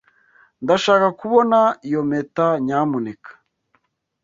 [0.63, 3.31] Ndashaka kubona iyo mpeta, nyamuneka.